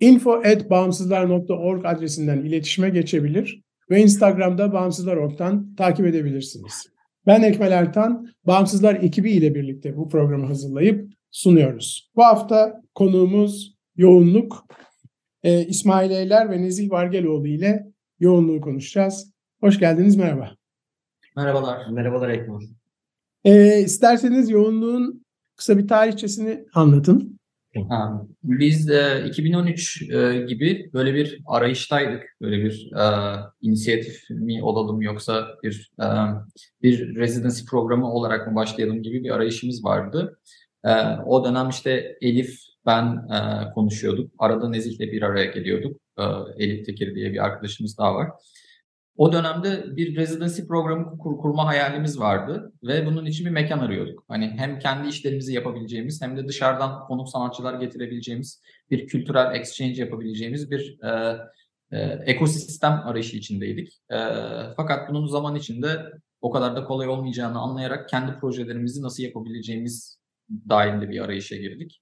[0.00, 6.86] info.bağımsızlar.org adresinden iletişime geçebilir ve Instagram'da Bağımsızlar.org'dan takip edebilirsiniz.
[7.26, 12.10] Ben Ekmel Ertan, Bağımsızlar ekibi ile birlikte bu programı hazırlayıp sunuyoruz.
[12.16, 14.66] Bu hafta konuğumuz yoğunluk.
[15.42, 17.86] Ee, İsmail Eyler ve Nezih Vargeloğlu ile
[18.20, 19.32] yoğunluğu konuşacağız.
[19.60, 20.50] Hoş geldiniz, merhaba.
[21.36, 21.90] Merhabalar.
[21.90, 22.58] Merhabalar Ekmel.
[23.44, 25.24] Ee, isterseniz yoğunluğun
[25.56, 27.37] kısa bir tarihçesini anlatın.
[28.42, 32.22] Biz e, 2013 e, gibi böyle bir arayıştaydık.
[32.40, 33.04] Böyle bir e,
[33.62, 36.06] inisiyatif mi olalım yoksa bir e,
[36.82, 40.38] bir residency programı olarak mı başlayalım gibi bir arayışımız vardı.
[40.84, 40.90] E,
[41.26, 44.32] o dönem işte Elif, ben e, konuşuyorduk.
[44.38, 46.00] Arada Nezih'le bir araya geliyorduk.
[46.18, 46.22] E,
[46.56, 48.28] Elif Tekir diye bir arkadaşımız daha var.
[49.18, 54.24] O dönemde bir residency programı kur, kurma hayalimiz vardı ve bunun için bir mekan arıyorduk.
[54.28, 60.70] Hani hem kendi işlerimizi yapabileceğimiz hem de dışarıdan konuk sanatçılar getirebileceğimiz bir kültürel exchange yapabileceğimiz
[60.70, 61.38] bir e,
[61.92, 64.00] e, ekosistem arayışı içindeydik.
[64.10, 64.18] E,
[64.76, 70.18] fakat bunun zaman içinde o kadar da kolay olmayacağını anlayarak kendi projelerimizi nasıl yapabileceğimiz
[70.68, 72.00] dahilinde bir arayışa girdik.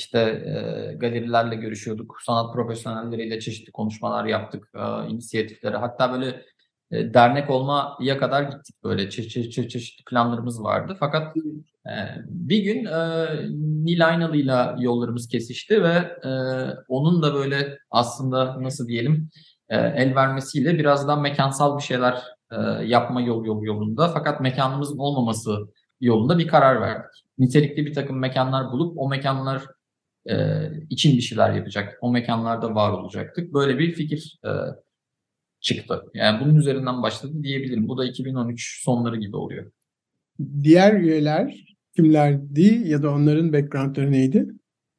[0.00, 5.76] İşte e, galerilerle görüşüyorduk, sanat profesyonelleriyle çeşitli konuşmalar yaptık, e, inisiyatiflere.
[5.76, 6.42] Hatta böyle
[6.90, 10.96] e, dernek olmaya kadar gittik böyle çe- çe- çe- çeşitli planlarımız vardı.
[11.00, 11.36] Fakat
[11.86, 11.92] e,
[12.26, 13.28] bir gün e,
[13.84, 15.94] Nil Aynalı'yla yollarımız kesişti ve
[16.24, 16.30] e,
[16.88, 19.28] onun da böyle aslında nasıl diyelim
[19.68, 22.22] e, el vermesiyle birazdan mekansal bir şeyler
[22.52, 25.58] e, yapma yol, yol yolunda fakat mekanımızın olmaması
[26.00, 27.10] yolunda bir karar verdik.
[27.38, 29.62] Nitelikli bir takım mekanlar bulup o mekanlar
[30.26, 31.98] e, için bir şeyler yapacak.
[32.00, 33.54] O mekanlarda var olacaktık.
[33.54, 34.50] Böyle bir fikir e,
[35.60, 36.02] çıktı.
[36.14, 37.88] Yani bunun üzerinden başladı diyebilirim.
[37.88, 39.72] Bu da 2013 sonları gibi oluyor.
[40.62, 41.64] Diğer üyeler
[41.96, 44.46] kimlerdi ya da onların backgroundları neydi?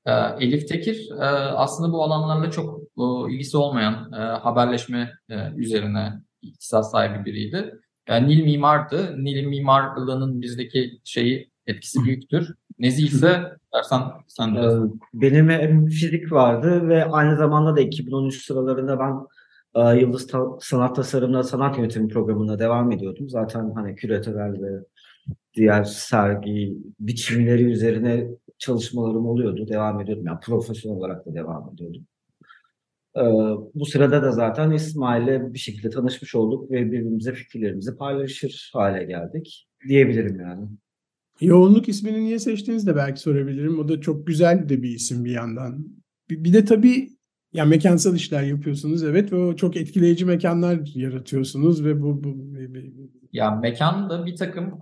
[0.06, 6.14] E, Elif Tekir e, aslında bu alanlarla çok e, ilgisi olmayan e, haberleşme e, üzerine
[6.42, 7.74] ihtisas sahibi biriydi.
[8.08, 9.24] E, Nil mimardı.
[9.24, 12.56] Nil'in mimarlığının bizdeki şeyi etkisi büyüktür.
[12.80, 13.44] Nezih ise
[13.76, 14.76] dersen sen biraz.
[14.76, 14.80] Ee,
[15.14, 19.28] Benim hem fizik vardı ve aynı zamanda da 2013 sıralarında ben
[19.76, 20.28] e, Yıldız
[20.62, 23.30] Sanat Tasarım'da sanat yönetimi programına devam ediyordum.
[23.30, 24.84] Zaten hani küratörel ve
[25.54, 28.28] diğer sergi biçimleri üzerine
[28.58, 29.68] çalışmalarım oluyordu.
[29.68, 30.26] Devam ediyordum.
[30.26, 32.06] Yani profesyonel olarak da devam ediyordum.
[33.18, 33.22] Ee,
[33.76, 39.68] Bu sırada da zaten İsmail'le bir şekilde tanışmış olduk ve birbirimize fikirlerimizi paylaşır hale geldik
[39.88, 40.68] diyebilirim yani.
[41.42, 43.80] Yoğunluk ismini niye seçtiğinizi de belki sorabilirim.
[43.80, 45.86] O da çok güzel de bir isim bir yandan.
[46.30, 47.10] Bir, bir de tabii
[47.54, 52.38] ya mekansal işler yapıyorsunuz evet ve o çok etkileyici mekanlar yaratıyorsunuz ve bu, bu
[53.34, 54.80] Ya mekan da bir takım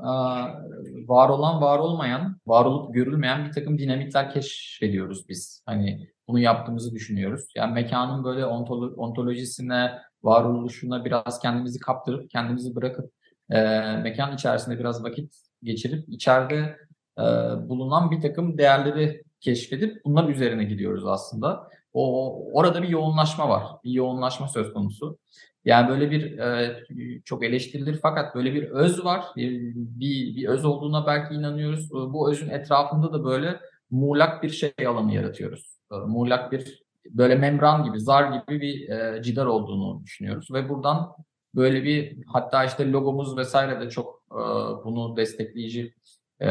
[1.07, 5.63] var olan, var olmayan, var olup görülmeyen bir takım dinamikler keşfediyoruz biz.
[5.65, 7.45] Hani bunu yaptığımızı düşünüyoruz.
[7.55, 9.91] Yani mekanın böyle ontolo- ontolojisine,
[10.23, 13.11] varoluşuna biraz kendimizi kaptırıp, kendimizi bırakıp
[13.49, 13.61] e,
[14.03, 16.77] mekan içerisinde biraz vakit geçirip içeride
[17.17, 17.23] e,
[17.69, 21.69] bulunan bir takım değerleri keşfedip bunların üzerine gidiyoruz aslında.
[21.93, 23.63] O orada bir yoğunlaşma var.
[23.83, 25.17] Bir yoğunlaşma söz konusu.
[25.65, 26.79] Yani böyle bir e,
[27.25, 29.25] çok eleştirilir fakat böyle bir öz var.
[29.35, 31.91] Bir, bir, bir öz olduğuna belki inanıyoruz.
[31.91, 33.59] Bu özün etrafında da böyle
[33.91, 35.77] muğlak bir şey alanı yaratıyoruz.
[35.91, 41.11] E, muğlak bir böyle membran gibi, zar gibi bir e, cidar olduğunu düşünüyoruz ve buradan
[41.55, 44.41] böyle bir hatta işte logomuz vesaire de çok e,
[44.85, 45.93] bunu destekleyici
[46.41, 46.47] e,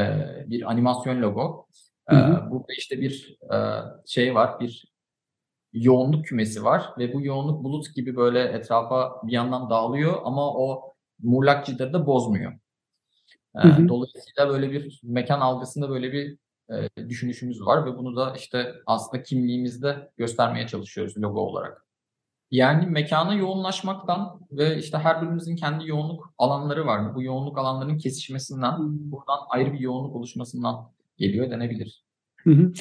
[0.46, 1.66] bir animasyon logo.
[2.10, 2.50] E, Hı hı.
[2.50, 3.56] burada işte bir e,
[4.06, 4.92] şey var, bir
[5.72, 10.94] yoğunluk kümesi var ve bu yoğunluk bulut gibi böyle etrafa bir yandan dağılıyor ama o
[11.22, 12.52] muğlak cidarı da bozmuyor.
[13.56, 13.88] E, Hı hı.
[13.88, 16.38] Dolayısıyla böyle bir mekan algısında böyle bir
[16.70, 21.87] e, düşünüşümüz var ve bunu da işte aslında kimliğimizde göstermeye çalışıyoruz logo olarak.
[22.50, 27.14] Yani mekana yoğunlaşmaktan ve işte her birimizin kendi yoğunluk alanları var.
[27.14, 30.76] Bu yoğunluk alanlarının kesişmesinden, buradan ayrı bir yoğunluk oluşmasından
[31.18, 32.04] geliyor denebilir.
[32.36, 32.72] Hı hı.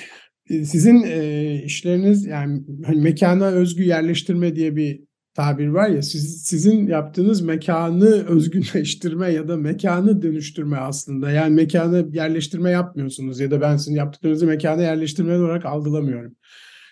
[0.50, 6.44] E, Sizin e, işleriniz yani hani mekana özgü yerleştirme diye bir tabir var ya siz,
[6.44, 11.32] sizin yaptığınız mekanı özgünleştirme ya da mekanı dönüştürme aslında.
[11.32, 16.36] Yani mekanı yerleştirme yapmıyorsunuz ya da ben sizin yaptıklarınızı mekana yerleştirme olarak algılamıyorum.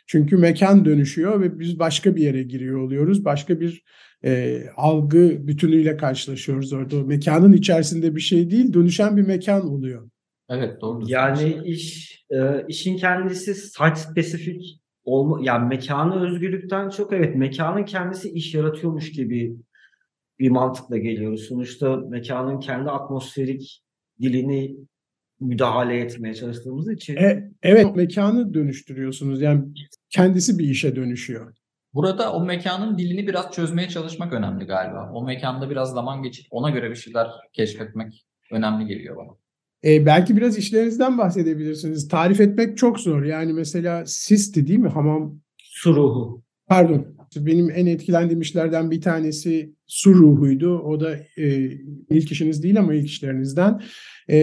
[0.07, 3.25] Çünkü mekan dönüşüyor ve biz başka bir yere giriyor oluyoruz.
[3.25, 3.84] Başka bir
[4.25, 6.98] e, algı bütünüyle karşılaşıyoruz orada.
[6.98, 10.10] O mekanın içerisinde bir şey değil, dönüşen bir mekan oluyor.
[10.50, 11.04] Evet doğru.
[11.07, 18.30] Yani iş e, işin kendisi site spesifik olma yani mekanı özgürlükten çok evet mekanın kendisi
[18.31, 19.56] iş yaratıyormuş gibi
[20.40, 21.42] bir mantıkla geliyoruz.
[21.42, 23.84] Sonuçta mekanın kendi atmosferik
[24.22, 24.75] dilini
[25.40, 29.42] müdahale etmeye çalıştığımız için E, evet mekanı dönüştürüyorsunuz.
[29.42, 29.64] Yani
[30.10, 31.54] kendisi bir işe dönüşüyor.
[31.94, 35.12] Burada o mekanın dilini biraz çözmeye çalışmak önemli galiba.
[35.14, 39.38] O mekanda biraz zaman geçip ona göre bir şeyler keşfetmek önemli geliyor bana.
[39.86, 42.08] E, belki biraz işlerinizden bahsedebilirsiniz.
[42.08, 43.24] Tarif etmek çok zor.
[43.24, 44.90] Yani mesela sisti değil mi?
[44.90, 46.44] Hamam su ruhu.
[46.68, 47.14] Pardon.
[47.36, 50.80] Benim en etkilendiğim işlerden bir tanesi su ruhuydu.
[50.80, 51.72] O da e,
[52.10, 53.82] ilk işiniz değil ama ilk işlerinizden.
[54.28, 54.38] E,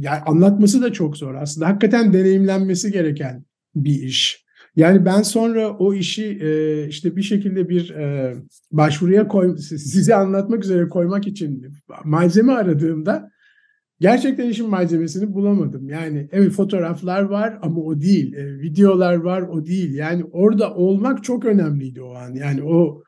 [0.00, 1.68] yani anlatması da çok zor aslında.
[1.68, 3.44] Hakikaten deneyimlenmesi gereken
[3.74, 4.44] bir iş.
[4.76, 8.34] Yani ben sonra o işi e, işte bir şekilde bir e,
[8.72, 11.66] başvuruya koy, size anlatmak üzere koymak için
[12.04, 13.30] malzeme aradığımda
[14.00, 15.88] gerçekten işin malzemesini bulamadım.
[15.88, 18.34] Yani evet fotoğraflar var ama o değil.
[18.34, 19.94] E, videolar var o değil.
[19.94, 22.34] Yani orada olmak çok önemliydi o an.
[22.34, 23.02] Yani o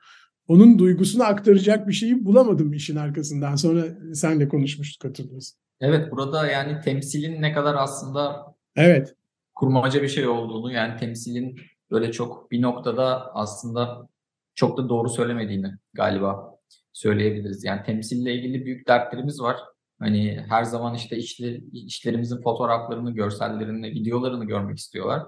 [0.49, 3.57] onun duygusunu aktaracak bir şeyi bulamadım işin arkasından.
[3.57, 3.85] Sonra
[4.15, 5.59] senle konuşmuştuk hatırlıyorsun.
[5.81, 9.15] Evet burada yani temsilin ne kadar aslında Evet.
[9.55, 11.57] kurmaca bir şey olduğunu yani temsilin
[11.91, 14.09] böyle çok bir noktada aslında
[14.55, 16.59] çok da doğru söylemediğini galiba
[16.93, 17.65] söyleyebiliriz.
[17.65, 19.57] Yani temsille ilgili büyük dertlerimiz var.
[20.03, 25.23] Hani her zaman işte işler, işlerimizin fotoğraflarını, görsellerini, videolarını görmek istiyorlar.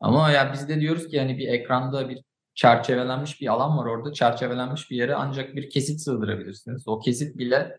[0.00, 4.12] Ama ya biz de diyoruz ki yani bir ekranda bir çerçevelenmiş bir alan var orada.
[4.12, 6.88] Çerçevelenmiş bir yere ancak bir kesit sığdırabilirsiniz.
[6.88, 7.78] O kesit bile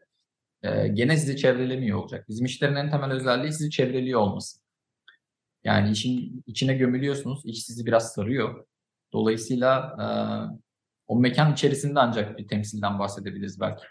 [0.63, 2.25] e, gene sizi çevrelemiyor olacak.
[2.29, 4.59] Bizim işlerin en temel özelliği sizi çevreliyor olması.
[5.63, 7.45] Yani işin içine gömülüyorsunuz.
[7.45, 8.65] iş sizi biraz sarıyor.
[9.13, 10.07] Dolayısıyla e,
[11.07, 13.83] o mekan içerisinde ancak bir temsilden bahsedebiliriz belki.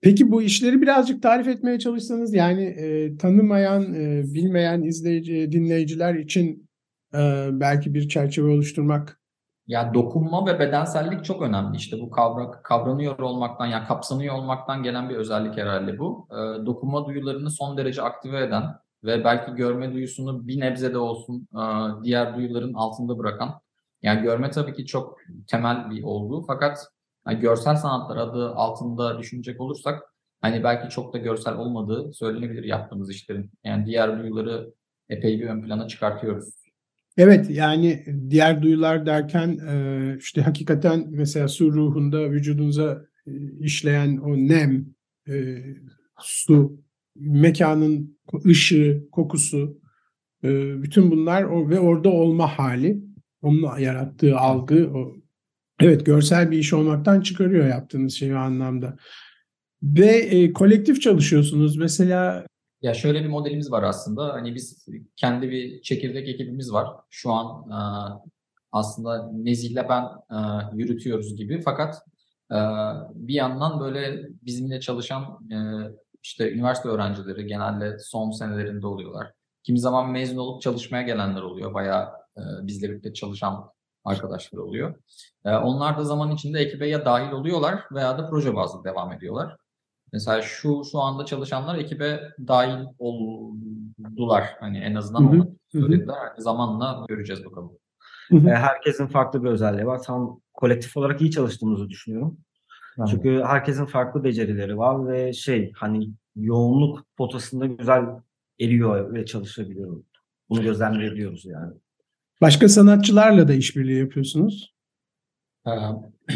[0.00, 6.70] Peki bu işleri birazcık tarif etmeye çalışsanız yani e, tanımayan, e, bilmeyen izleyici, dinleyiciler için
[7.14, 9.20] e, belki bir çerçeve oluşturmak.
[9.66, 11.76] Ya dokunma ve bedensellik çok önemli.
[11.76, 16.28] İşte bu kavra, kavranıyor olmaktan, ya kapsanıyor olmaktan gelen bir özellik herhalde bu.
[16.30, 18.64] E, dokunma duyularını son derece aktive eden
[19.04, 21.62] ve belki görme duyusunu bir nebze de olsun e,
[22.04, 23.60] diğer duyuların altında bırakan.
[24.02, 26.88] Yani görme tabii ki çok temel bir olgu fakat
[27.28, 30.02] yani görsel sanatlar adı altında düşünecek olursak
[30.40, 33.50] hani belki çok da görsel olmadığı söylenebilir yaptığımız işlerin.
[33.64, 34.74] Yani diğer duyuları
[35.08, 36.64] epey bir ön plana çıkartıyoruz.
[37.16, 44.36] Evet yani diğer duyular derken e, işte hakikaten mesela su ruhunda vücudunuza e, işleyen o
[44.36, 44.86] nem,
[45.28, 45.64] e,
[46.20, 46.80] su,
[47.16, 49.84] mekanın ışığı, kokusu,
[50.82, 53.00] bütün bunlar ve orada olma hali,
[53.42, 55.16] onun yarattığı algı, o
[55.80, 58.96] evet görsel bir iş olmaktan çıkarıyor yaptığınız şey anlamda.
[59.82, 61.76] Ve e, kolektif çalışıyorsunuz.
[61.76, 62.46] Mesela
[62.82, 64.32] Ya şöyle bir modelimiz var aslında.
[64.32, 66.88] Hani biz kendi bir çekirdek ekibimiz var.
[67.10, 67.78] Şu an e,
[68.72, 70.38] aslında Nezih'le ben e,
[70.74, 71.60] yürütüyoruz gibi.
[71.64, 71.94] Fakat
[72.52, 72.58] e,
[73.14, 75.58] bir yandan böyle bizimle çalışan e,
[76.22, 79.32] işte üniversite öğrencileri genelde son senelerinde oluyorlar.
[79.62, 81.74] Kimi zaman mezun olup çalışmaya gelenler oluyor.
[81.74, 83.70] Bayağı e, bizle birlikte çalışan
[84.04, 84.94] arkadaşlar oluyor.
[85.44, 89.56] E, onlar da zaman içinde ekibe ya dahil oluyorlar veya da proje bazlı devam ediyorlar.
[90.12, 94.56] Mesela şu şu anda çalışanlar ekibe dahil oldular.
[94.60, 95.82] Hani en azından Hı hı, onu hı hı.
[95.82, 96.32] söylediler.
[96.38, 97.72] Zamanla göreceğiz bakalım.
[98.28, 98.48] Hı hı.
[98.48, 100.02] E, herkesin farklı bir özelliği var.
[100.02, 102.38] Tam kolektif olarak iyi çalıştığımızı düşünüyorum.
[103.10, 108.04] Çünkü herkesin farklı becerileri var ve şey hani yoğunluk potasında güzel
[108.60, 110.02] eriyor ve çalışabiliyor.
[110.48, 111.72] Bunu gözlemleyebiliyoruz yani.
[112.44, 114.74] Başka sanatçılarla da işbirliği yapıyorsunuz.
[115.66, 115.70] Ee,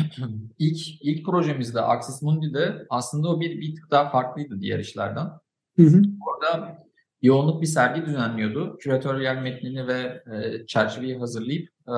[0.58, 5.30] ilk ilk projemizde Axis Mundi'de aslında o bir, bir tık daha farklıydı diğer işlerden.
[5.76, 6.02] Hı hı.
[6.26, 6.78] Orada
[7.22, 8.78] yoğunluk bir sergi düzenliyordu.
[8.78, 11.94] Küratöryel metnini ve e, çerçeveyi hazırlayıp e,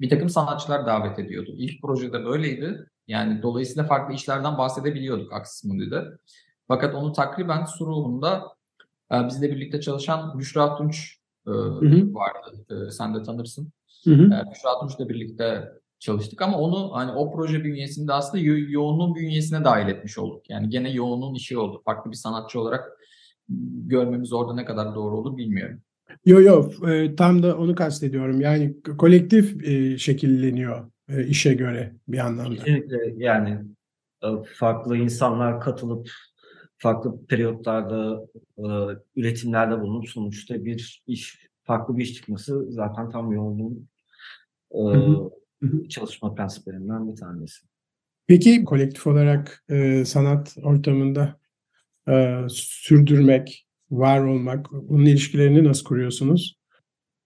[0.00, 1.54] bir takım sanatçılar davet ediyordu.
[1.58, 2.86] İlk projede böyleydi.
[3.08, 6.04] Yani dolayısıyla farklı işlerden bahsedebiliyorduk Axis Mundi'de.
[6.68, 8.44] Fakat onu takriben su ruhunda
[9.12, 12.14] e, bizle birlikte çalışan Büşra Tunç e, hı.
[12.14, 12.64] vardı.
[12.70, 13.72] E, sen de tanırsın.
[14.04, 14.22] Hı hı.
[14.22, 19.64] E, Büşra Tunç'la birlikte çalıştık ama onu hani o proje bünyesinde aslında yo- yoğunluğun bünyesine
[19.64, 20.50] dahil etmiş olduk.
[20.50, 21.82] Yani gene yoğunluğun işi oldu.
[21.84, 22.92] Farklı bir sanatçı olarak
[23.86, 25.80] görmemiz orada ne kadar doğru olur bilmiyorum.
[26.26, 28.40] Yo yo e, tam da onu kastediyorum.
[28.40, 32.54] Yani kolektif e, şekilleniyor e, işe göre bir anlamda.
[32.54, 33.58] Kesinlikle yani
[34.22, 36.10] e, farklı insanlar katılıp
[36.78, 38.26] farklı periyotlarda
[38.58, 38.64] e,
[39.16, 43.88] üretimlerde bulunup sonuçta bir iş, farklı bir iş çıkması zaten tam yoğunluğun
[44.70, 45.30] e, hı.
[45.62, 45.88] Hı hı.
[45.88, 47.66] çalışma prensiplerinden bir tanesi.
[48.26, 51.40] Peki kolektif olarak e, sanat ortamında
[52.08, 56.58] e, sürdürmek, var olmak, bunun ilişkilerini nasıl kuruyorsunuz?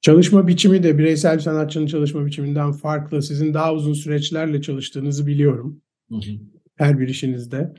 [0.00, 3.22] Çalışma biçimi de bireysel bir sanatçının çalışma biçiminden farklı.
[3.22, 6.30] Sizin daha uzun süreçlerle çalıştığınızı biliyorum Hı hı.
[6.76, 7.74] her bir işinizde.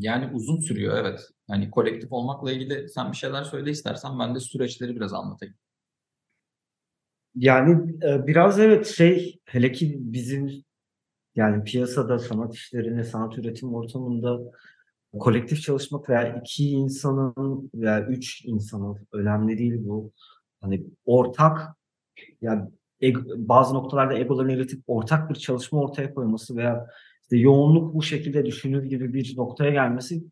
[0.00, 1.20] Yani uzun sürüyor evet.
[1.48, 5.54] Yani kolektif olmakla ilgili sen bir şeyler söyle istersen ben de süreçleri biraz anlatayım.
[7.34, 10.64] Yani e, biraz evet şey hele ki bizim
[11.34, 14.40] yani piyasada sanat işlerinde, sanat üretim ortamında
[15.18, 20.12] kolektif çalışmak veya iki insanın veya üç insanın önemli değil bu.
[20.60, 21.76] Hani ortak
[22.40, 22.70] yani
[23.36, 26.86] bazı noktalarda egolarını eritip ortak bir çalışma ortaya koyması veya
[27.24, 30.24] işte yoğunluk bu şekilde düşünür gibi bir noktaya gelmesi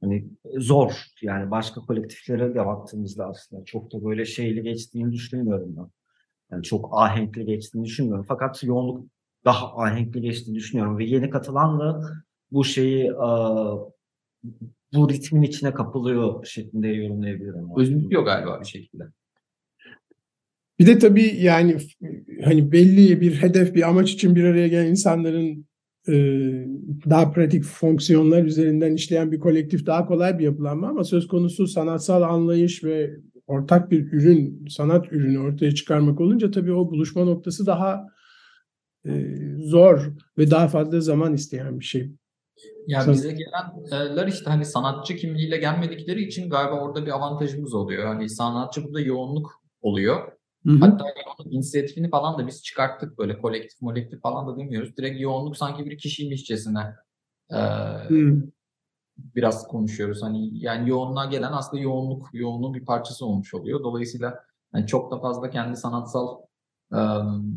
[0.00, 0.92] hani zor.
[1.22, 5.90] Yani başka kolektiflere de baktığımızda aslında çok da böyle şeyli geçtiğini düşünmüyorum ben.
[6.52, 8.24] Yani çok ahenkli geçtiğini düşünmüyorum.
[8.28, 9.06] Fakat yoğunluk
[9.44, 12.00] daha ahenkli geçtiğini düşünüyorum ve yeni katılan da
[12.52, 13.12] bu şeyi
[14.94, 17.68] bu ritmin içine kapılıyor şeklinde yorumlayabilirim.
[17.76, 19.04] Özümsüyor galiba bir şekilde.
[20.78, 21.76] Bir de tabii yani
[22.44, 25.68] hani belli bir hedef, bir amaç için bir araya gelen insanların
[27.10, 32.22] daha pratik fonksiyonlar üzerinden işleyen bir kolektif daha kolay bir yapılanma ama söz konusu sanatsal
[32.22, 33.10] anlayış ve
[33.46, 38.06] ortak bir ürün, sanat ürünü ortaya çıkarmak olunca tabii o buluşma noktası daha
[39.06, 39.24] e,
[39.58, 42.10] zor ve daha fazla zaman isteyen bir şey.
[42.86, 48.06] Ya San- bize gelenler işte hani sanatçı kimliğiyle gelmedikleri için galiba orada bir avantajımız oluyor.
[48.06, 50.37] Hani sanatçı burada yoğunluk oluyor.
[50.68, 50.78] Hı hı.
[50.80, 54.96] Hatta yoğunluk inisiyatifini falan da biz çıkarttık böyle kolektif molektif falan da demiyoruz.
[54.96, 56.94] Direkt yoğunluk sanki bir kişiymişçesine
[57.50, 58.42] e, Hı.
[59.18, 60.22] biraz konuşuyoruz.
[60.22, 63.84] Hani yani yoğunluğa gelen aslında yoğunluk, yoğunluğun bir parçası olmuş oluyor.
[63.84, 64.40] Dolayısıyla
[64.72, 66.38] hani çok da fazla kendi sanatsal
[66.92, 66.98] e,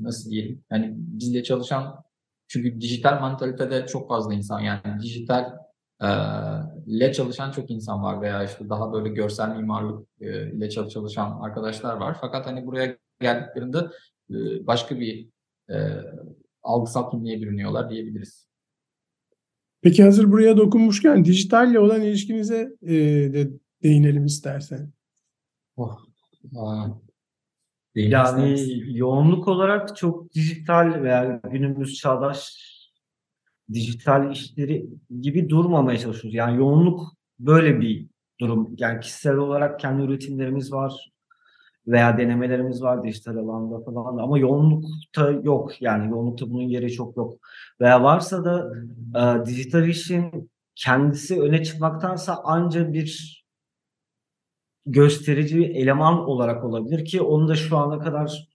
[0.01, 2.03] nasıl diyelim yani bizle çalışan
[2.48, 5.58] çünkü dijital mantalitede çok fazla insan yani dijital
[6.01, 6.10] e,
[6.88, 11.39] ile çalışan çok insan var veya işte daha böyle görsel mimarlık e, ile çal- çalışan
[11.41, 12.17] arkadaşlar var.
[12.22, 13.77] Fakat hani buraya geldiklerinde
[14.29, 15.29] e, başka bir
[15.70, 15.75] e,
[16.63, 18.48] algısal kimliğe bürünüyorlar diyebiliriz.
[19.81, 22.93] Peki hazır buraya dokunmuşken dijitalle olan ilişkinize e,
[23.34, 23.50] de
[23.84, 24.91] değinelim istersen.
[25.77, 26.00] Oh.
[26.55, 26.88] Aa.
[27.96, 28.58] Yani
[28.98, 32.71] yoğunluk olarak çok dijital veya günümüz çağdaş
[33.74, 34.86] dijital işleri
[35.22, 36.36] gibi durmamaya çalışıyoruz.
[36.36, 38.08] Yani yoğunluk böyle bir
[38.40, 38.75] durum.
[38.78, 41.12] Yani kişisel olarak kendi üretimlerimiz var
[41.88, 45.82] veya denemelerimiz var dijital alanda falan ama yoğunlukta yok.
[45.82, 47.34] Yani yoğunlukta bunun yeri çok yok.
[47.82, 48.72] Veya varsa da
[49.16, 53.42] e, dijital işin kendisi öne çıkmaktansa anca bir
[54.86, 58.50] gösterici bir eleman olarak olabilir ki onu da şu ana kadar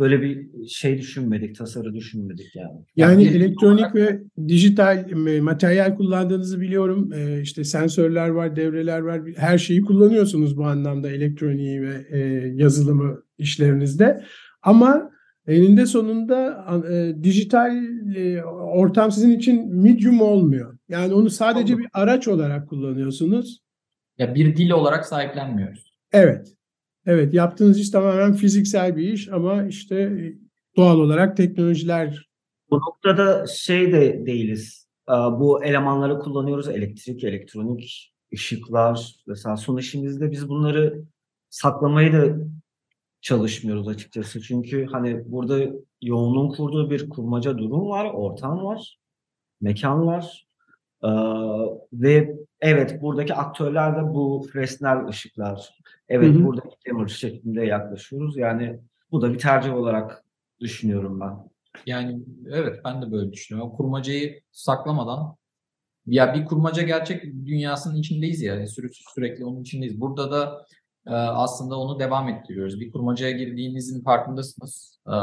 [0.00, 2.84] böyle bir şey düşünmedik, tasarı düşünmedik yani.
[2.96, 7.12] Yani bir- elektronik ve dijital e, materyal kullandığınızı biliyorum.
[7.12, 9.20] E, işte sensörler var, devreler var.
[9.36, 12.18] Her şeyi kullanıyorsunuz bu anlamda elektroniği ve e,
[12.54, 14.24] yazılımı işlerinizde.
[14.62, 15.10] Ama
[15.46, 17.76] eninde sonunda e, dijital
[18.16, 20.78] e, ortam sizin için medium olmuyor.
[20.88, 23.60] Yani onu sadece bir araç olarak kullanıyorsunuz.
[24.18, 25.92] Ya bir dil olarak sahiplenmiyoruz.
[26.12, 26.48] Evet.
[27.10, 30.34] Evet, yaptığınız iş tamamen fiziksel bir iş ama işte e,
[30.76, 32.28] doğal olarak teknolojiler
[32.70, 34.88] Bu noktada şey de değiliz.
[35.08, 36.68] Bu elemanları kullanıyoruz.
[36.68, 39.14] Elektrik, elektronik, ışıklar.
[39.26, 41.04] Mesela son işimizde biz bunları
[41.48, 42.36] saklamayı da
[43.20, 44.42] çalışmıyoruz açıkçası.
[44.42, 45.66] Çünkü hani burada
[46.02, 48.98] yoğunluğun kurduğu bir kurmaca durum var, ortam var,
[49.60, 50.46] mekan var.
[51.04, 51.08] Ee,
[51.92, 55.74] ve evet buradaki aktörler de bu Fresnel ışıklar.
[56.08, 56.44] Evet Hı hı.
[56.44, 58.36] buradaki dimmer şeklinde yaklaşıyoruz.
[58.36, 58.80] Yani
[59.12, 60.24] bu da bir tercih olarak
[60.60, 61.50] düşünüyorum ben.
[61.86, 63.72] Yani evet ben de böyle düşünüyorum.
[63.76, 65.36] Kurmacayı saklamadan
[66.06, 68.66] ya bir kurmaca gerçek dünyasının içindeyiz ya.
[68.66, 70.00] Sürekli, sürekli onun içindeyiz.
[70.00, 70.66] Burada da
[71.14, 72.80] aslında onu devam ettiriyoruz.
[72.80, 75.00] Bir kurmacaya girdiğinizin farkındasınız.
[75.06, 75.16] E,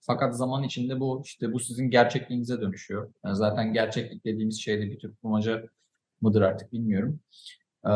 [0.00, 3.12] fakat zaman içinde bu işte bu sizin gerçekliğinize dönüşüyor.
[3.24, 5.62] Yani zaten gerçeklik dediğimiz şey de bir tür kurmaca
[6.20, 7.20] mıdır artık bilmiyorum.
[7.84, 7.90] E,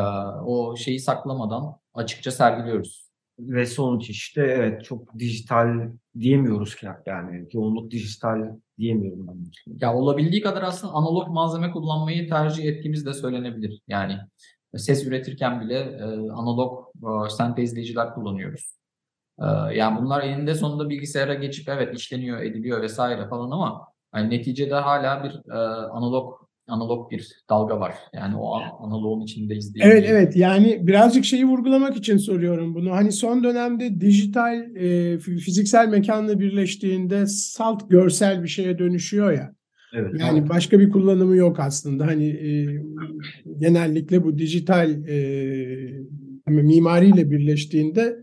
[0.44, 3.04] o şeyi saklamadan açıkça sergiliyoruz.
[3.38, 9.36] Ve sonuç işte evet çok dijital diyemiyoruz ki yani yoğunluk dijital diyemiyorum ben.
[9.80, 13.82] Ya olabildiği kadar aslında analog malzeme kullanmayı tercih ettiğimiz de söylenebilir.
[13.88, 14.18] Yani
[14.78, 18.76] ses üretirken bile e, analog e, sentezleyiciler kullanıyoruz.
[19.38, 24.74] E, yani bunlar eninde sonunda bilgisayara geçip evet işleniyor, ediliyor vesaire falan ama hani neticede
[24.74, 25.58] hala bir e,
[25.90, 27.94] analog analog bir dalga var.
[28.12, 29.84] Yani o an- analogun içindeyiz diye.
[29.86, 32.90] Evet evet yani birazcık şeyi vurgulamak için soruyorum bunu.
[32.92, 39.54] Hani son dönemde dijital e, fi- fiziksel mekanla birleştiğinde salt görsel bir şeye dönüşüyor ya.
[39.94, 40.12] Evet.
[40.20, 42.06] Yani başka bir kullanımı yok aslında.
[42.06, 42.82] Hani e,
[43.58, 46.04] genellikle bu dijital e,
[46.46, 48.16] mimariyle birleştiğinde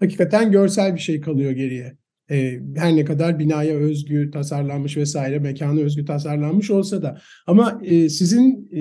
[0.00, 1.96] hakikaten görsel bir şey kalıyor geriye.
[2.30, 7.18] E, her ne kadar binaya özgü tasarlanmış vesaire, mekana özgü tasarlanmış olsa da.
[7.46, 8.80] Ama e, sizin e,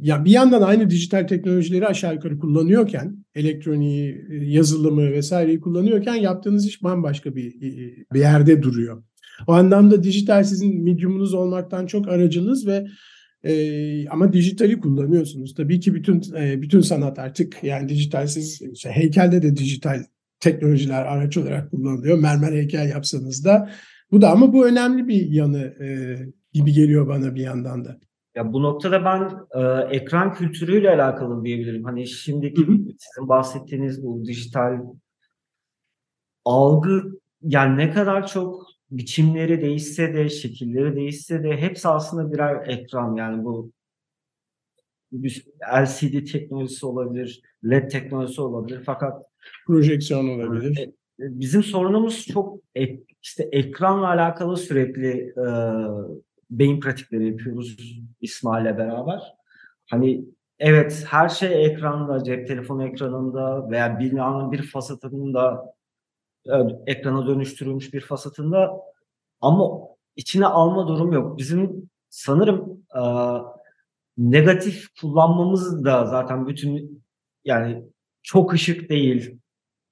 [0.00, 6.66] ya bir yandan aynı dijital teknolojileri aşağı yukarı kullanıyorken, elektroniği, e, yazılımı vesaireyi kullanıyorken yaptığınız
[6.66, 9.02] iş bambaşka bir e, bir yerde duruyor.
[9.46, 12.86] O anlamda dijital sizin mediumunuz olmaktan çok aracınız ve
[13.44, 15.54] e, ama dijitali kullanıyorsunuz.
[15.54, 20.04] Tabii ki bütün e, bütün sanat artık yani dijitalsiz işte heykelde de dijital
[20.40, 22.18] teknolojiler araç olarak kullanılıyor.
[22.18, 23.70] Mermer heykel yapsanız da
[24.10, 26.18] bu da ama bu önemli bir yanı e,
[26.52, 27.98] gibi geliyor bana bir yandan da.
[28.34, 31.84] Ya bu noktada ben e, ekran kültürüyle alakalı diyebilirim.
[31.84, 32.76] Hani şimdiki Hı hı.
[32.76, 34.80] sizin bahsettiğiniz bu dijital
[36.44, 37.02] algı
[37.42, 43.16] yani ne kadar çok biçimleri değişse de, şekilleri değişse de hepsi aslında birer ekran.
[43.16, 43.72] Yani bu
[45.82, 48.82] LCD teknolojisi olabilir, LED teknolojisi olabilir.
[48.86, 49.24] Fakat
[49.66, 50.78] Projeksiyon olabilir.
[50.78, 55.46] e, bizim sorunumuz çok ek- işte ekranla alakalı sürekli e,
[56.50, 57.76] beyin pratikleri yapıyoruz
[58.20, 59.34] İsmail'le beraber.
[59.90, 60.24] Hani
[60.58, 65.74] evet her şey ekranda, cep telefonu ekranında veya binanın bir fasatında
[66.46, 66.52] e,
[66.86, 68.80] ekrana dönüştürülmüş bir fasatında
[69.42, 69.70] ama
[70.16, 71.38] içine alma durum yok.
[71.38, 73.02] Bizim sanırım e,
[74.18, 77.04] negatif kullanmamız da zaten bütün
[77.44, 77.84] yani
[78.22, 79.38] çok ışık değil.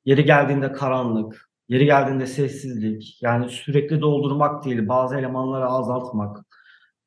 [0.04, 3.22] Yeri geldiğinde karanlık, yeri geldiğinde sessizlik.
[3.22, 6.46] Yani sürekli doldurmak değil, bazı elemanları azaltmak,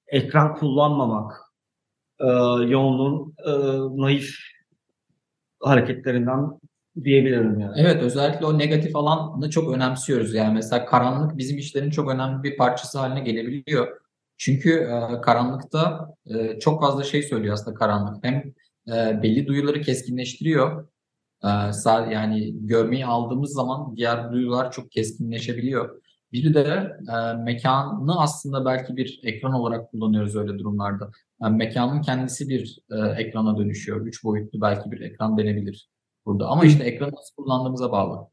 [0.08, 1.41] ekran kullanmamak,
[2.19, 2.27] e,
[2.67, 3.51] yoğunluğun e,
[4.01, 4.36] naif
[5.60, 6.60] hareketlerinden
[7.03, 7.73] diyebilirim yani.
[7.77, 10.34] Evet özellikle o negatif alanı çok önemsiyoruz.
[10.34, 13.88] Yani mesela karanlık bizim işlerin çok önemli bir parçası haline gelebiliyor.
[14.38, 18.23] Çünkü e, karanlıkta e, çok fazla şey söylüyor aslında karanlık.
[18.23, 18.53] Hem
[18.88, 20.88] e, belli duyuları keskinleştiriyor.
[21.43, 21.49] E,
[22.12, 26.01] yani görmeyi aldığımız zaman diğer duyular çok keskinleşebiliyor.
[26.32, 31.12] Bir de e, mekanı aslında belki bir ekran olarak kullanıyoruz öyle durumlarda.
[31.41, 34.06] Yani mekanın kendisi bir e, ekrana dönüşüyor.
[34.06, 35.92] Üç boyutlu belki bir ekran denebilir
[36.26, 36.48] burada.
[36.48, 38.28] Ama işte ekranı nasıl kullandığımıza bağlı.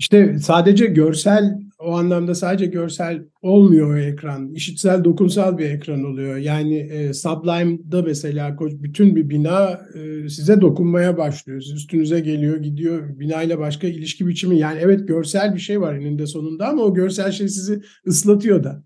[0.00, 4.54] İşte sadece görsel o anlamda sadece görsel olmuyor o ekran.
[4.54, 6.36] İşitsel, dokunsal bir ekran oluyor.
[6.36, 11.58] Yani e, Sublime'da mesela bütün bir bina e, size dokunmaya başlıyor.
[11.58, 13.18] Üstünüze geliyor, gidiyor.
[13.18, 14.58] Binayla başka ilişki biçimi.
[14.58, 18.82] Yani evet görsel bir şey var eninde sonunda ama o görsel şey sizi ıslatıyor da.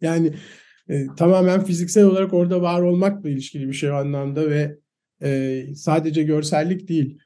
[0.00, 0.34] Yani
[0.88, 4.78] e, tamamen fiziksel olarak orada var olmakla ilişkili bir şey o anlamda ve
[5.22, 7.18] e, sadece görsellik değil.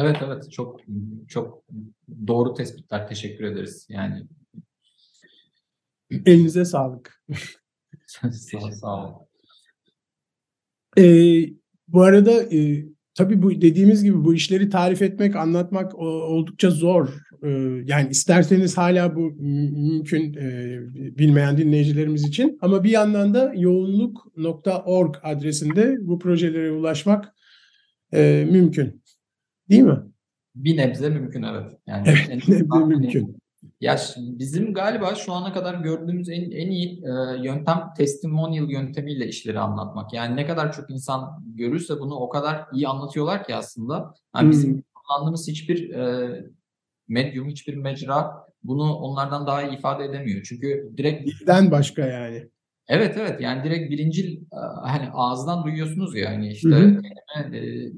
[0.00, 0.80] Evet evet çok
[1.28, 1.64] çok
[2.26, 3.08] doğru tespitler.
[3.08, 3.86] Teşekkür ederiz.
[3.90, 4.26] Yani
[6.26, 7.22] Elinize sağlık.
[8.06, 8.30] sağ,
[8.72, 9.26] sağ ol.
[10.98, 11.44] Ee,
[11.88, 17.08] bu arada e, tabii bu dediğimiz gibi bu işleri tarif etmek, anlatmak o- oldukça zor.
[17.42, 17.48] Ee,
[17.86, 20.78] yani isterseniz hala bu mü- mümkün e,
[21.18, 22.58] bilmeyen dinleyicilerimiz için.
[22.62, 27.34] Ama bir yandan da yoğunluk.org adresinde bu projelere ulaşmak
[28.14, 29.02] e, mümkün.
[29.70, 29.98] Değil mi?
[30.54, 31.72] Bir nebze mümkün evet.
[31.86, 33.36] Yani Evet, en bir nebze mümkün.
[33.80, 39.58] Ya bizim galiba şu ana kadar gördüğümüz en, en iyi e, yöntem testimonial yöntemiyle işleri
[39.60, 40.12] anlatmak.
[40.12, 44.14] Yani ne kadar çok insan görürse bunu o kadar iyi anlatıyorlar ki aslında.
[44.36, 44.82] Yani bizim Hmm.
[44.94, 46.28] kullandığımız hiçbir e,
[47.08, 50.42] medyum, hiçbir mecra bunu onlardan daha iyi ifade edemiyor.
[50.48, 52.48] Çünkü direkt Dilden başka yani.
[52.88, 57.02] Evet evet yani direkt birincil e, hani ağızdan duyuyorsunuz ya hani işte Hı hı.
[57.02, 57.92] kelime e,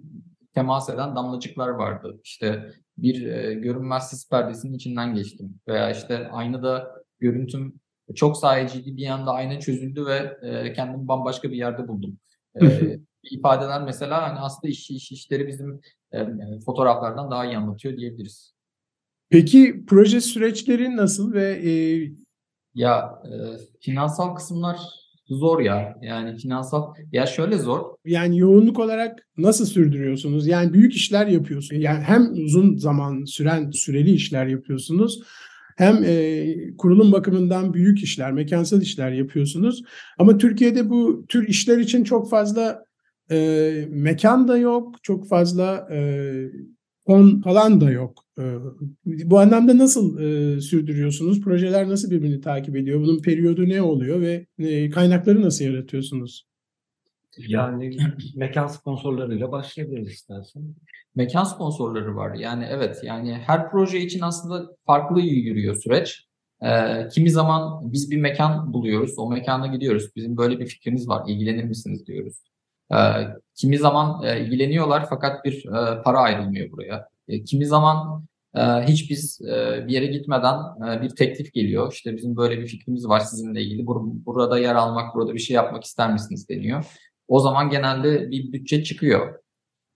[0.59, 2.21] temas eden damlacıklar vardı.
[2.25, 7.81] İşte bir e, görünmez sis perdesinin içinden geçtim veya işte aynada görüntüm
[8.15, 12.19] çok sayeciydi bir anda ayna çözüldü ve e, kendimi bambaşka bir yerde buldum.
[12.63, 12.99] E,
[13.31, 15.81] ifadeler mesela hani aslında iş, iş işleri bizim
[16.13, 16.27] e,
[16.67, 18.55] fotoğraflardan daha iyi anlatıyor diyebiliriz.
[19.31, 21.73] Peki proje süreçleri nasıl ve e,
[22.75, 23.33] Ya e,
[23.81, 24.79] finansal kısımlar
[25.29, 25.97] zor ya.
[26.03, 27.81] Yani finansal ya şöyle zor.
[28.05, 30.47] yani yoğunluk olarak nasıl sürdürüyorsunuz?
[30.47, 31.83] Yani büyük işler yapıyorsunuz.
[31.83, 35.23] Yani hem uzun zaman süren süreli işler yapıyorsunuz.
[35.77, 39.83] Hem e, kurulum bakımından büyük işler, mekansal işler yapıyorsunuz.
[40.19, 42.85] Ama Türkiye'de bu tür işler için çok fazla
[43.31, 46.01] e, mekan da yok, çok fazla e,
[47.07, 48.25] fon falan da yok.
[48.39, 48.43] E,
[49.05, 51.41] bu anlamda nasıl e, sürdürüyorsunuz?
[51.41, 53.01] Projeler nasıl birbirini takip ediyor?
[53.01, 56.49] Bunun periyodu ne oluyor ve e, kaynakları nasıl yaratıyorsunuz?
[57.49, 57.97] Yani
[58.37, 60.75] mekan sponsorlarıyla başlayabiliriz istersen.
[61.15, 62.35] mekan sponsorları var.
[62.35, 66.25] Yani evet yani her proje için aslında farklı yürüyor süreç.
[66.63, 69.19] Ee, kimi zaman biz bir mekan buluyoruz.
[69.19, 70.17] O mekana gidiyoruz.
[70.17, 71.23] Bizim böyle bir fikrimiz var.
[71.29, 72.43] ilgilenir misiniz diyoruz.
[72.93, 72.97] Ee,
[73.55, 77.09] kimi zaman e, ilgileniyorlar fakat bir e, para ayrılmıyor buraya.
[77.29, 80.57] E, kimi zaman e, hiç biz e, bir yere gitmeden
[80.89, 81.93] e, bir teklif geliyor.
[81.93, 83.83] İşte bizim böyle bir fikrimiz var sizinle ilgili.
[83.83, 86.85] Bur- burada yer almak, burada bir şey yapmak ister misiniz deniyor.
[87.29, 89.39] O zaman genelde bir bütçe çıkıyor.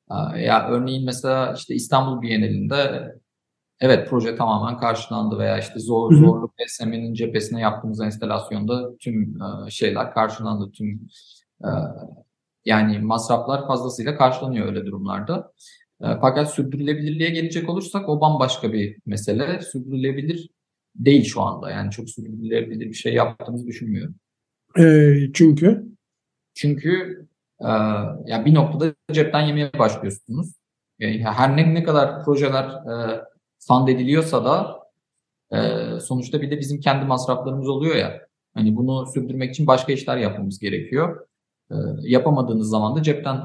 [0.09, 3.13] Aa, Ya örneğin mesela işte İstanbul Bienalinde
[3.81, 6.21] evet proje tamamen karşılandı veya işte zor Hı hı.
[6.21, 10.73] zorlu PSM'nin cephesine yaptığımız enstalasyonda tüm e, şeyler karşılandı.
[10.73, 11.09] Tüm
[11.65, 11.71] e,
[12.65, 15.53] yani masraflar fazlasıyla karşılanıyor öyle durumlarda.
[16.03, 19.61] E, Fakat sürdürülebilirliğe gelecek olursak o bambaşka bir mesele.
[19.61, 20.49] Sürdürülebilir
[20.95, 21.71] değil şu anda.
[21.71, 24.15] Yani çok sürdürülebilir bir şey yaptığımızı düşünmüyorum.
[24.79, 25.87] E, çünkü
[26.55, 27.27] Çünkü
[27.61, 27.69] e,
[28.27, 30.53] ya bir noktada cepten yemeye başlıyorsunuz.
[30.99, 33.21] Yani her ne ne kadar projeler e,
[33.69, 34.83] fund ediliyorsa da
[35.57, 38.21] e, sonuçta bir de bizim kendi masraflarımız oluyor ya.
[38.55, 41.27] Hani bunu sürdürmek için başka işler yapmamız gerekiyor.
[41.71, 43.41] E, yapamadığınız zaman da cepten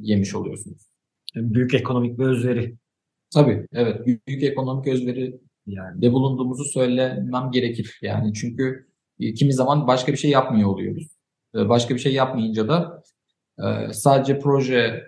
[0.00, 0.95] yemiş oluyorsunuz.
[1.34, 2.76] Büyük ekonomik bir özveri
[3.34, 6.02] Tabii evet büyük, ekonomik özveri yani.
[6.02, 7.98] de bulunduğumuzu söylemem gerekir.
[8.02, 8.86] Yani çünkü
[9.20, 11.08] e, kimi zaman başka bir şey yapmıyor oluyoruz.
[11.54, 13.02] E, Başka bir şey yapmayınca da
[13.58, 15.06] e, sadece proje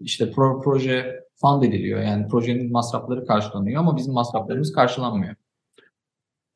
[0.00, 2.00] işte pro, proje fund ediliyor.
[2.02, 5.34] Yani projenin masrafları karşılanıyor ama bizim masraflarımız karşılanmıyor.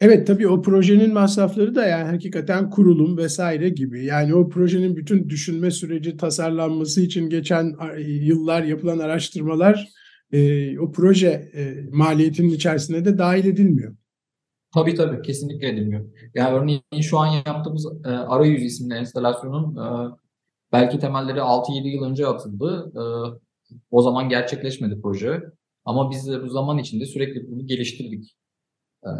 [0.00, 4.04] Evet tabii o projenin masrafları da yani hakikaten kurulum vesaire gibi.
[4.04, 9.88] Yani o projenin bütün düşünme süreci tasarlanması için geçen yıllar yapılan araştırmalar
[10.32, 13.96] e, o proje e, maliyetinin içerisine de dahil edilmiyor.
[14.74, 16.04] Tabii tabii kesinlikle edilmiyor.
[16.34, 20.14] Yani örneğin şu an yaptığımız e, Arayüz isimli enstalasyonun e,
[20.72, 22.92] belki temelleri 6-7 yıl önce atıldı.
[22.96, 23.02] E,
[23.90, 25.42] o zaman gerçekleşmedi proje.
[25.84, 28.36] Ama biz de bu zaman içinde sürekli bunu geliştirdik.
[29.04, 29.10] E,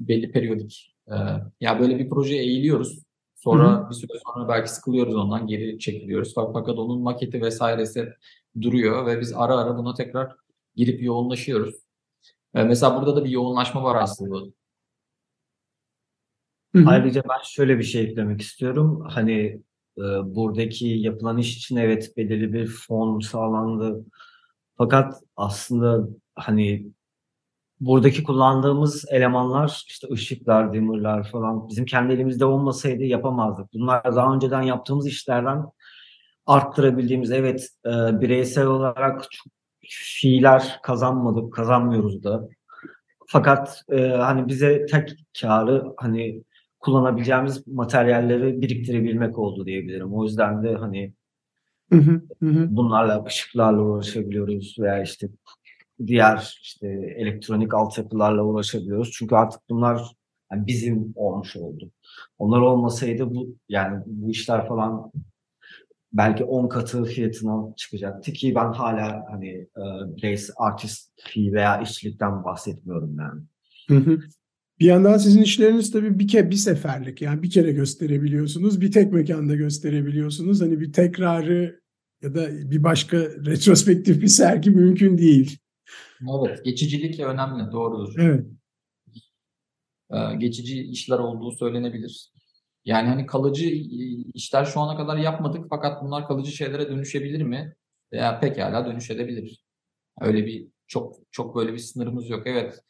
[0.00, 0.94] belli periyodik.
[1.08, 1.14] E,
[1.60, 3.02] ya böyle bir projeye eğiliyoruz.
[3.34, 6.34] Sonra bir süre sonra belki sıkılıyoruz ondan geri çekiliyoruz.
[6.34, 8.08] Fa- Fakat onun maketi vesairesi
[8.60, 10.32] duruyor ve biz ara ara buna tekrar
[10.76, 11.74] girip yoğunlaşıyoruz.
[12.54, 14.52] E, mesela burada da bir yoğunlaşma var aslında.
[16.74, 16.88] Hı hı.
[16.88, 19.04] Ayrıca ben şöyle bir şey eklemek istiyorum.
[19.08, 19.60] Hani
[19.98, 20.02] e,
[20.34, 24.04] buradaki yapılan iş için evet belirli bir fon sağlandı.
[24.78, 26.92] Fakat aslında hani
[27.82, 33.72] buradaki kullandığımız elemanlar işte ışıklar, dimmerler falan bizim kendi elimizde olmasaydı yapamazdık.
[33.74, 35.64] Bunlar daha önceden yaptığımız işlerden
[36.46, 37.90] arttırabildiğimiz evet e,
[38.20, 39.24] bireysel olarak
[39.88, 42.48] fiiller kazanmadık, kazanmıyoruz da.
[43.26, 46.42] Fakat e, hani bize tek karı hani
[46.78, 50.14] kullanabileceğimiz materyalleri biriktirebilmek oldu diyebilirim.
[50.14, 51.12] O yüzden de hani
[51.92, 51.98] hı,
[52.42, 52.66] hı hı.
[52.70, 55.28] bunlarla ışıklarla uğraşabiliyoruz veya işte
[56.06, 56.86] diğer işte
[57.16, 59.10] elektronik altyapılarla uğraşabiliyoruz.
[59.12, 60.02] Çünkü artık bunlar
[60.52, 61.90] yani bizim olmuş oldu.
[62.38, 65.12] Onlar olmasaydı bu yani bu işler falan
[66.12, 69.82] belki 10 katı fiyatına çıkacaktı ki ben hala hani e,
[70.16, 73.42] bireysel artist fee veya işçilikten bahsetmiyorum yani.
[73.88, 74.20] Hı hı.
[74.80, 79.12] Bir yandan sizin işleriniz tabii bir ke bir seferlik yani bir kere gösterebiliyorsunuz, bir tek
[79.12, 80.60] mekanda gösterebiliyorsunuz.
[80.60, 81.82] Hani bir tekrarı
[82.22, 85.58] ya da bir başka retrospektif bir sergi mümkün değil.
[86.46, 88.14] Evet, geçicilik önemli, doğrudur.
[88.18, 88.46] Evet.
[90.10, 92.32] Ee, geçici işler olduğu söylenebilir.
[92.84, 93.78] Yani hani kalıcı e,
[94.34, 97.74] işler şu ana kadar yapmadık fakat bunlar kalıcı şeylere dönüşebilir mi?
[98.12, 99.64] Veya pekala dönüşebilir.
[100.20, 102.42] Öyle bir çok çok böyle bir sınırımız yok.
[102.46, 102.84] Evet,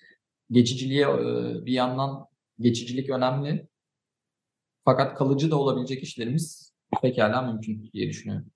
[0.50, 2.26] geçiciliğe e, bir yandan
[2.58, 3.68] geçicilik önemli.
[4.84, 8.46] Fakat kalıcı da olabilecek işlerimiz pekala mümkün diye düşünüyorum.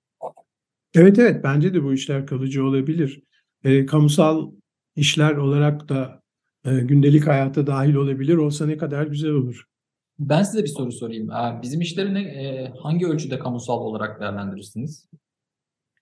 [0.93, 3.23] Evet evet bence de bu işler kalıcı olabilir.
[3.63, 4.51] E, kamusal
[4.97, 6.21] işler olarak da
[6.65, 9.63] e, gündelik hayata dahil olabilir olsa ne kadar güzel olur.
[10.19, 11.29] Ben size bir soru sorayım.
[11.61, 15.09] Bizim işleri ne, e, hangi ölçüde kamusal olarak değerlendirirsiniz?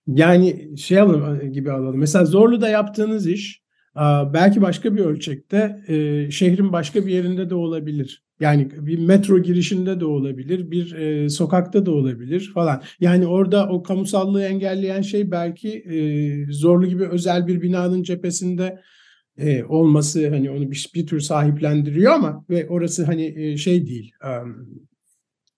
[0.06, 1.98] Yani şey alalım, gibi alalım.
[1.98, 3.65] Mesela Zorlu'da yaptığınız iş
[4.34, 8.22] belki başka bir ölçekte e, şehrin başka bir yerinde de olabilir.
[8.40, 12.82] Yani bir metro girişinde de olabilir, bir e, sokakta da olabilir falan.
[13.00, 15.98] Yani orada o kamusallığı engelleyen şey belki e,
[16.52, 18.80] Zorlu gibi özel bir binanın cephesinde
[19.38, 24.12] e, olması hani onu bir, bir tür sahiplendiriyor ama ve orası hani e, şey değil.
[24.24, 24.66] em,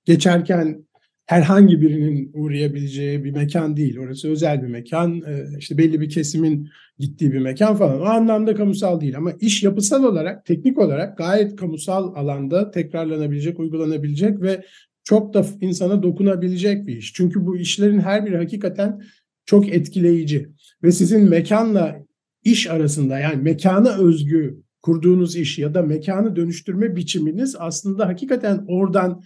[0.04, 0.87] geçerken
[1.28, 3.98] herhangi birinin uğrayabileceği bir mekan değil.
[3.98, 8.00] Orası özel bir mekan, e, işte belli bir kesimin gittiği bir mekan falan.
[8.00, 14.42] O anlamda kamusal değil ama iş yapısal olarak, teknik olarak gayet kamusal alanda tekrarlanabilecek, uygulanabilecek
[14.42, 14.64] ve
[15.04, 17.12] çok da insana dokunabilecek bir iş.
[17.12, 19.02] Çünkü bu işlerin her biri hakikaten
[19.46, 20.48] çok etkileyici
[20.82, 21.96] ve sizin mekanla
[22.44, 29.22] iş arasında yani mekana özgü kurduğunuz iş ya da mekanı dönüştürme biçiminiz aslında hakikaten oradan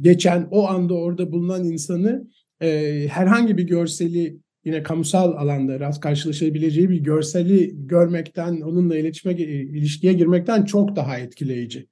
[0.00, 2.28] geçen o anda orada bulunan insanı
[2.62, 10.12] e, herhangi bir görseli yine kamusal alanda rast karşılaşabileceği bir görseli görmekten onunla iletişime ilişkiye
[10.12, 11.86] girmekten çok daha etkileyici.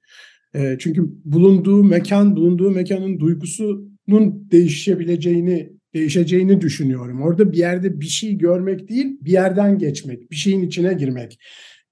[0.55, 7.21] E, çünkü bulunduğu mekan bulunduğu mekanın duygusunun değişebileceğini değişeceğini düşünüyorum.
[7.21, 11.39] Orada bir yerde bir şey görmek değil, bir yerden geçmek, bir şeyin içine girmek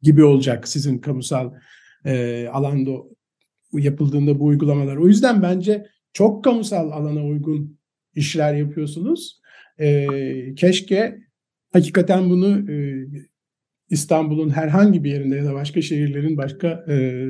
[0.01, 1.51] gibi olacak sizin kamusal
[2.05, 2.91] e, alanda
[3.73, 4.95] yapıldığında bu uygulamalar.
[4.95, 7.79] O yüzden bence çok kamusal alana uygun
[8.15, 9.41] işler yapıyorsunuz.
[9.79, 10.07] E,
[10.55, 11.19] keşke
[11.73, 13.07] hakikaten bunu e,
[13.89, 17.25] İstanbul'un herhangi bir yerinde ya da başka şehirlerin başka e,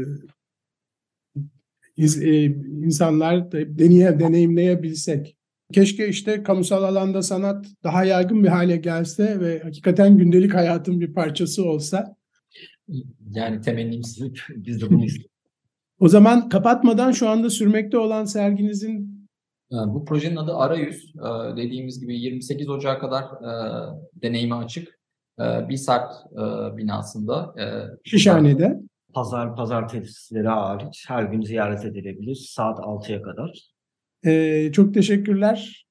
[1.98, 2.44] iz, e,
[2.86, 5.38] insanlar da deneye, deneyimleyebilsek.
[5.74, 11.14] Keşke işte kamusal alanda sanat daha yaygın bir hale gelse ve hakikaten gündelik hayatın bir
[11.14, 12.16] parçası olsa.
[13.36, 14.20] Yani temennimiz.
[14.50, 15.30] Biz de bunu istiyoruz.
[16.04, 19.14] O zaman kapatmadan şu anda sürmekte olan serginizin
[19.72, 21.14] Ee, Bu projenin adı Arayüz.
[21.18, 23.52] Ee, Dediğimiz gibi 28 Ocağı kadar e,
[24.22, 25.00] deneyime açık.
[25.40, 27.54] Ee, Bilsart e, binasında.
[27.60, 27.66] e,
[28.10, 28.80] Şişhane'de
[29.14, 33.60] Pazar, pazartesileri hariç her gün ziyaret edilebilir saat 6'ya kadar.
[34.26, 35.86] Ee, çok teşekkürler.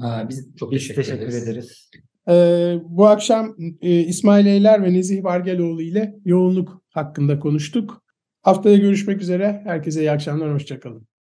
[0.00, 1.48] Ee, Biz çok Biz teşekkür, teşekkür ederiz.
[1.48, 1.90] ederiz.
[2.28, 8.03] Ee, bu akşam e, İsmail Eyler ve Nezih Vargeloğlu ile yoğunluk hakkında konuştuk.
[8.44, 9.62] Haftaya görüşmek üzere.
[9.64, 11.08] Herkese iyi akşamlar, hoşçakalın.